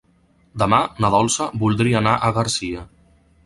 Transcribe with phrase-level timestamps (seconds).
[0.61, 2.87] Demà na Dolça voldria anar a Garcia.